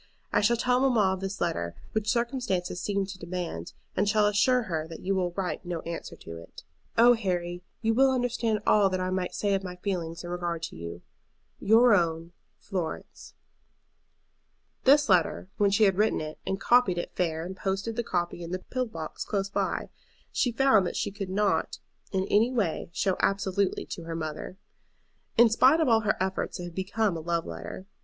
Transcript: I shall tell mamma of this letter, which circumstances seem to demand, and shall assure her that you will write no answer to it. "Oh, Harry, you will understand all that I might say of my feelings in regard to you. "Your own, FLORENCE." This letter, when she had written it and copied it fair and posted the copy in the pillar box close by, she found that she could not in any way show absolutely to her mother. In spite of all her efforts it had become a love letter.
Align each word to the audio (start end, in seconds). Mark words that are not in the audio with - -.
I 0.33 0.41
shall 0.41 0.57
tell 0.57 0.79
mamma 0.79 1.13
of 1.13 1.19
this 1.19 1.39
letter, 1.39 1.75
which 1.91 2.09
circumstances 2.09 2.81
seem 2.81 3.05
to 3.05 3.19
demand, 3.19 3.73
and 3.95 4.09
shall 4.09 4.25
assure 4.25 4.63
her 4.63 4.87
that 4.87 5.01
you 5.01 5.13
will 5.13 5.29
write 5.33 5.63
no 5.63 5.81
answer 5.81 6.15
to 6.15 6.37
it. 6.37 6.63
"Oh, 6.97 7.13
Harry, 7.13 7.61
you 7.83 7.93
will 7.93 8.09
understand 8.09 8.61
all 8.65 8.89
that 8.89 8.99
I 8.99 9.11
might 9.11 9.35
say 9.35 9.53
of 9.53 9.63
my 9.63 9.75
feelings 9.75 10.23
in 10.23 10.31
regard 10.31 10.63
to 10.63 10.75
you. 10.75 11.03
"Your 11.59 11.93
own, 11.93 12.31
FLORENCE." 12.57 13.35
This 14.85 15.07
letter, 15.07 15.49
when 15.57 15.69
she 15.69 15.83
had 15.83 15.97
written 15.99 16.19
it 16.19 16.39
and 16.47 16.59
copied 16.59 16.97
it 16.97 17.13
fair 17.15 17.45
and 17.45 17.55
posted 17.55 17.95
the 17.95 18.01
copy 18.03 18.41
in 18.41 18.49
the 18.49 18.57
pillar 18.57 18.87
box 18.87 19.23
close 19.23 19.51
by, 19.51 19.91
she 20.31 20.51
found 20.51 20.87
that 20.87 20.95
she 20.97 21.11
could 21.11 21.29
not 21.29 21.77
in 22.11 22.25
any 22.27 22.51
way 22.51 22.89
show 22.91 23.17
absolutely 23.19 23.85
to 23.85 24.05
her 24.05 24.15
mother. 24.15 24.57
In 25.37 25.47
spite 25.47 25.79
of 25.79 25.87
all 25.87 25.99
her 25.99 26.17
efforts 26.19 26.59
it 26.59 26.63
had 26.63 26.73
become 26.73 27.15
a 27.15 27.19
love 27.21 27.45
letter. 27.45 27.85